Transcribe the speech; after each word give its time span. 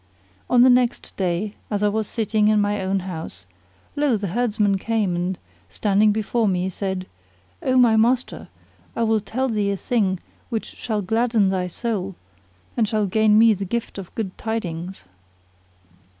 On 0.49 0.63
the 0.63 0.69
next 0.71 1.15
day 1.15 1.53
as 1.69 1.83
I 1.83 1.87
was 1.87 2.07
sitting 2.07 2.47
in 2.47 2.59
my 2.59 2.81
own 2.81 3.01
house, 3.01 3.45
lo! 3.95 4.17
the 4.17 4.29
herdsman 4.29 4.79
came 4.79 5.15
and, 5.15 5.37
standing 5.69 6.11
before 6.11 6.47
me 6.47 6.69
said, 6.69 7.05
"O 7.61 7.77
my 7.77 7.95
master, 7.95 8.47
I 8.95 9.03
will 9.03 9.19
tell 9.19 9.47
thee 9.47 9.69
a 9.69 9.77
thing 9.77 10.19
which 10.49 10.65
shall 10.75 11.03
gladden 11.03 11.49
thy 11.49 11.67
soul, 11.67 12.15
and 12.75 12.87
shall 12.87 13.05
gain 13.05 13.37
me 13.37 13.53
the 13.53 13.63
gift 13.63 13.99
of 13.99 14.15
good 14.15 14.35
tidings." 14.39 15.05